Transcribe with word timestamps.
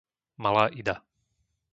Malá 0.43 0.65
Ida 0.73 0.95